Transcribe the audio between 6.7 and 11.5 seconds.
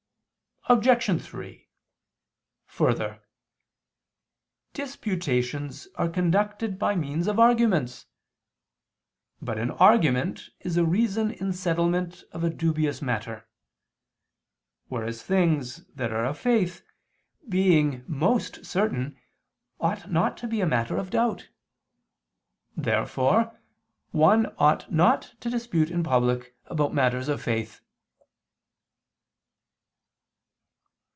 by means of arguments. But an argument is a reason